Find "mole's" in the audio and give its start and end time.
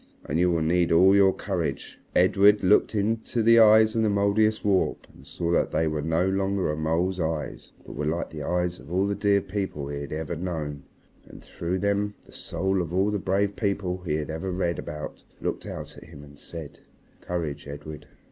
6.75-7.19